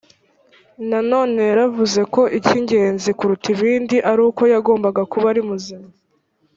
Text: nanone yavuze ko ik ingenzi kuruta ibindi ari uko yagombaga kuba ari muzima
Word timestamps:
nanone 0.89 1.41
yavuze 1.57 2.01
ko 2.13 2.21
ik 2.37 2.45
ingenzi 2.59 3.09
kuruta 3.17 3.47
ibindi 3.55 3.95
ari 4.09 4.21
uko 4.29 4.41
yagombaga 4.53 5.01
kuba 5.11 5.25
ari 5.31 5.41
muzima 5.49 5.87